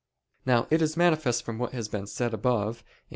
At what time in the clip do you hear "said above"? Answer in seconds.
2.07-2.77